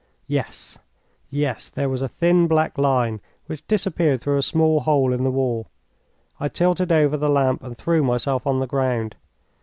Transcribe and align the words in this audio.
Yes, 0.25 0.79
yes, 1.29 1.69
there 1.69 1.87
was 1.87 2.01
a 2.01 2.07
thin 2.09 2.47
black 2.47 2.79
line, 2.79 3.21
which 3.45 3.67
disappeared 3.67 4.19
through 4.19 4.37
a 4.39 4.41
small 4.41 4.79
hole 4.79 5.13
in 5.13 5.23
the 5.23 5.29
wall. 5.29 5.67
I 6.39 6.47
tilted 6.47 6.91
over 6.91 7.17
the 7.17 7.29
lamp 7.29 7.61
and 7.61 7.77
threw 7.77 8.01
myself 8.01 8.47
on 8.47 8.59
the 8.59 8.65
ground. 8.65 9.15